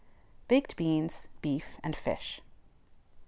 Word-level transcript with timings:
BAKED 0.47 0.77
BEANS, 0.77 1.27
BEEF, 1.43 1.79
AND 1.83 1.95
FISH. 1.95 2.41